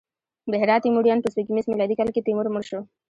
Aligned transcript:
د 0.51 0.53
هرات 0.61 0.81
تیموریان: 0.85 1.19
په 1.21 1.29
سپوږمیز 1.33 1.65
میلادي 1.67 1.95
کال 1.99 2.09
کې 2.11 2.25
تیمور 2.25 2.47
مړ 2.53 2.63
شو. 2.69 2.79